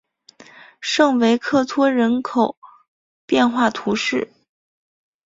[0.79, 2.57] 圣维克托人口
[3.27, 4.31] 变化图示